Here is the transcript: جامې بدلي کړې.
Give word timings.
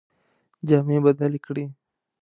جامې 0.67 0.97
بدلي 1.05 1.39
کړې. 1.45 1.65